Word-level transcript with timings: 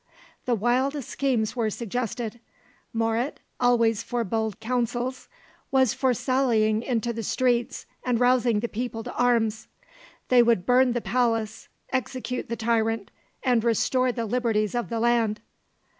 The 0.45 0.55
wildest 0.55 1.07
schemes 1.07 1.55
were 1.55 1.69
suggested. 1.69 2.39
Moret, 2.91 3.39
always 3.59 4.01
for 4.01 4.23
bold 4.23 4.59
counsels, 4.59 5.29
was 5.69 5.93
for 5.93 6.11
sallying 6.15 6.81
into 6.81 7.13
the 7.13 7.21
streets 7.21 7.85
and 8.03 8.19
rousing 8.19 8.61
the 8.61 8.67
people 8.67 9.03
to 9.03 9.13
arms; 9.13 9.67
they 10.29 10.41
would 10.41 10.65
burn 10.65 10.93
the 10.93 11.01
palace, 11.01 11.67
execute 11.91 12.49
the 12.49 12.55
tyrant, 12.55 13.11
and 13.43 13.63
restore 13.63 14.11
the 14.11 14.25
liberties 14.25 14.73
of 14.73 14.89
the 14.89 14.99
land. 14.99 15.39